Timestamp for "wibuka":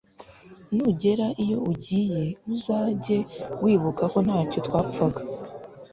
3.63-4.03